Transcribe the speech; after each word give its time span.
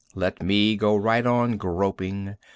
Let 0.15 0.41
me 0.41 0.77
go 0.77 0.95
right 0.95 1.23
on 1.27 1.57
groping. 1.57 2.35